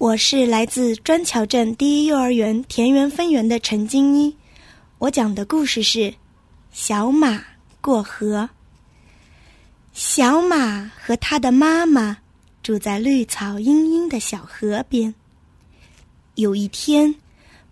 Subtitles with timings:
[0.00, 4.34] 我是来自砖桥镇第一幼儿园田园分园的陈金一，
[4.96, 5.98] 我讲的故事是
[6.72, 7.44] 《小马
[7.82, 8.40] 过河》。
[9.92, 12.16] 小马和他的妈妈
[12.62, 15.14] 住在绿草茵茵的小河边。
[16.34, 17.14] 有一天，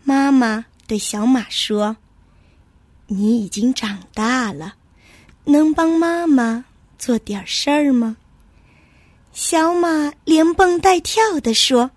[0.05, 1.97] 妈妈对小马说
[3.09, 4.75] ：“你已经长大了，
[5.45, 6.67] 能帮妈妈
[6.99, 8.19] 做点事儿吗？”
[9.33, 11.91] 小马连蹦带跳地说。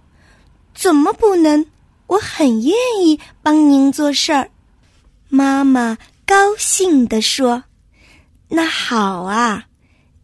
[0.81, 1.63] 怎么不能？
[2.07, 4.49] 我很愿意帮您做事儿。
[5.29, 7.63] 妈妈高兴地说
[8.49, 9.65] ：“那好啊，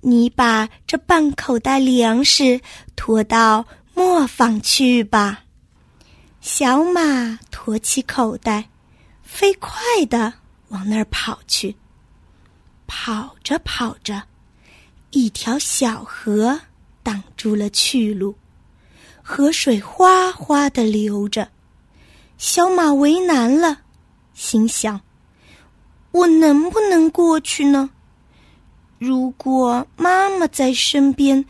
[0.02, 2.60] 你把这半口袋粮食
[2.96, 5.44] 驮到磨坊去吧。”
[6.42, 8.68] 小马驮起口袋，
[9.22, 10.34] 飞快地
[10.70, 11.76] 往那儿跑去。
[12.88, 14.24] 跑着跑着，
[15.12, 16.60] 一条小河
[17.04, 18.36] 挡住了去路。
[19.30, 21.50] 河水哗哗的流着，
[22.38, 23.80] 小马为难了，
[24.34, 25.02] 心想
[26.12, 27.90] ：“我能不能过去呢？
[28.98, 31.44] 如果妈妈在身边，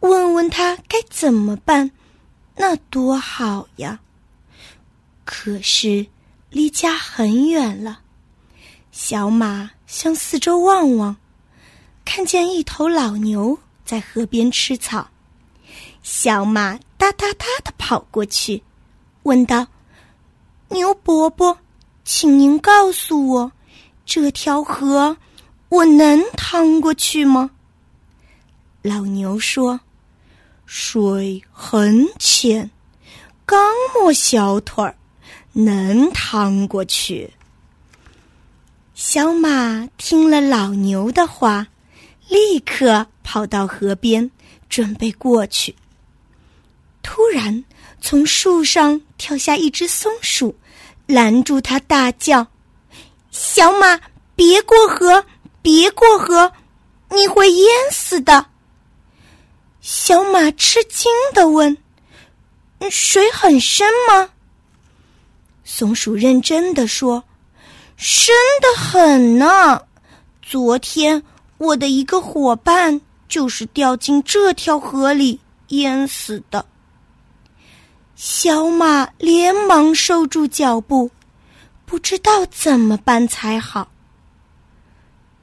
[0.00, 1.90] 问问她该怎么办，
[2.56, 4.00] 那多好呀！”
[5.26, 6.06] 可是
[6.48, 8.00] 离家很远了，
[8.90, 11.14] 小马向四周望望，
[12.06, 15.10] 看见一头老牛在河边吃草，
[16.10, 16.78] 小马。
[16.96, 18.62] 哒哒哒的跑过去，
[19.24, 19.66] 问道
[20.70, 21.58] ：“牛伯伯，
[22.02, 23.52] 请您告诉我，
[24.06, 25.18] 这条河
[25.68, 27.50] 我能趟过去吗？”
[28.80, 29.78] 老牛说
[30.64, 32.70] ：“水很浅，
[33.44, 33.60] 刚
[33.94, 34.96] 没小腿儿，
[35.52, 37.30] 能趟过去。”
[38.94, 41.68] 小马听了老牛的话，
[42.28, 44.28] 立刻跑到河边，
[44.70, 45.76] 准备过去。
[47.10, 47.64] 突然，
[48.02, 50.54] 从树上跳下一只松鼠，
[51.06, 52.46] 拦住他，大叫
[53.32, 53.98] ：“小马，
[54.36, 55.24] 别过河，
[55.62, 56.52] 别过河，
[57.08, 58.44] 你会淹死的！”
[59.80, 61.78] 小马吃惊的问
[62.92, 64.28] ：“水很深吗？”
[65.64, 67.24] 松鼠认真的说
[67.96, 69.80] ：“深的很呢。
[70.42, 71.22] 昨天
[71.56, 76.62] 我的一个伙伴就是掉进这条河里淹死的。”
[78.20, 81.08] 小马连忙收住脚步，
[81.86, 83.86] 不知道怎么办才好。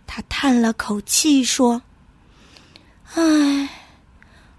[0.06, 1.82] 他叹了口气说
[3.16, 3.70] ：“唉，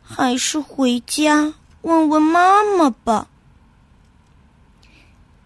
[0.03, 3.29] 还是回家问问妈妈吧。”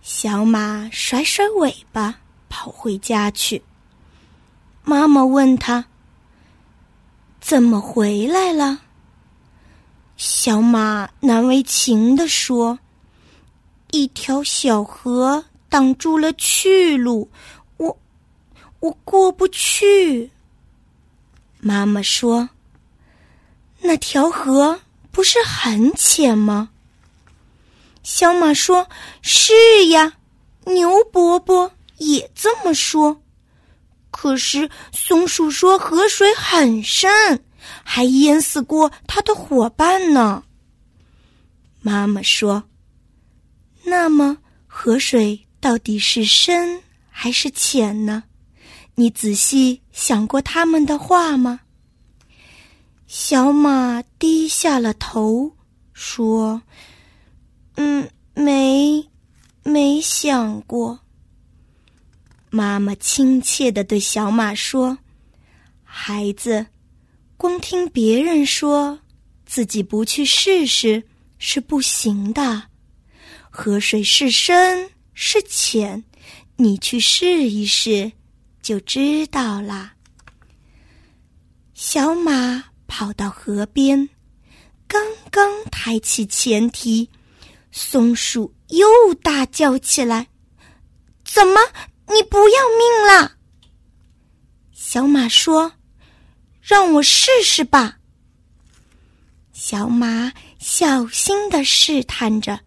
[0.00, 3.60] 小马甩甩尾巴跑回家去。
[4.84, 5.86] 妈妈问他
[7.42, 8.82] ：“怎么回来了？”
[10.22, 12.78] 小马难为情地说
[13.90, 17.30] ：“一条小河挡住了去路，
[17.78, 17.98] 我
[18.80, 20.30] 我过不去。”
[21.58, 22.50] 妈妈说
[23.80, 24.78] ：“那条河
[25.10, 26.68] 不是很浅吗？”
[28.04, 28.86] 小马说
[29.22, 30.12] ：“是呀，
[30.66, 33.22] 牛伯伯也这么说。
[34.10, 37.42] 可是松鼠说河水很深。”
[37.82, 40.44] 还淹死过他的伙伴呢。
[41.80, 42.64] 妈妈说
[43.84, 48.24] ：“那么河水到底是深还是浅呢？
[48.94, 51.60] 你仔细想过他们的话吗？”
[53.06, 55.56] 小马低下了头，
[55.92, 56.62] 说
[57.76, 59.08] ：“嗯，没，
[59.62, 61.00] 没想过。”
[62.50, 64.98] 妈妈亲切的对小马说
[65.82, 66.66] ：“孩子。”
[67.40, 69.00] 光听别人说，
[69.46, 71.02] 自己不去试试
[71.38, 72.64] 是不行的。
[73.48, 76.04] 河水是深是浅，
[76.56, 78.12] 你去试一试
[78.60, 79.94] 就知道啦。
[81.72, 84.06] 小马跑到河边，
[84.86, 87.08] 刚刚抬起前蹄，
[87.72, 88.86] 松鼠又
[89.22, 90.28] 大叫起来
[91.24, 91.58] ：“怎么，
[92.06, 93.32] 你不要命了？”
[94.76, 95.72] 小马说。
[96.70, 97.98] 让我试试吧。
[99.52, 102.60] 小马小心的试探着，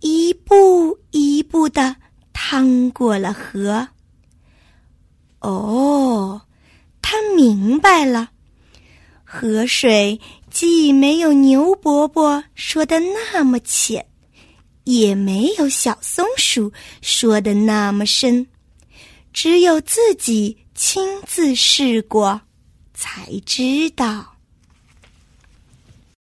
[0.00, 1.96] 一步一步的
[2.34, 3.88] 趟过了河。
[5.38, 6.42] 哦，
[7.00, 8.28] 他明白了，
[9.24, 14.06] 河水既没有牛伯伯说的那么浅，
[14.84, 18.46] 也没有小松鼠说的那么深，
[19.32, 22.42] 只有自己亲自试过。
[22.98, 24.37] 才知道。